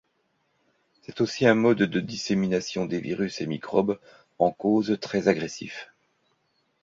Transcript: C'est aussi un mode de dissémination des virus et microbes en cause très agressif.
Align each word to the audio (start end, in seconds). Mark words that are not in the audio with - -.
C'est 1.03 1.21
aussi 1.21 1.45
un 1.45 1.53
mode 1.53 1.83
de 1.83 1.99
dissémination 1.99 2.87
des 2.87 2.99
virus 2.99 3.39
et 3.39 3.45
microbes 3.45 3.99
en 4.39 4.49
cause 4.51 4.97
très 4.99 5.27
agressif. 5.27 5.93